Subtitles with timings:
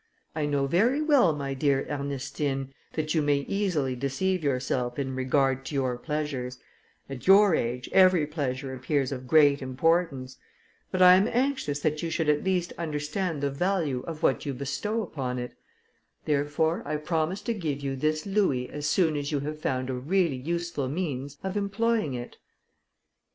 [0.33, 5.63] I know very well, my dear Ernestine, that you may easily deceive yourself in regard
[5.67, 6.57] to your pleasures:
[7.07, 10.37] at your age, every pleasure appears of great importance;
[10.89, 14.55] but I am anxious that you should at least understand the value of what you
[14.55, 15.53] bestow upon it;
[16.25, 19.93] therefore, I promise to give you this louis as soon as you have found a
[19.93, 22.37] really useful means of employing it."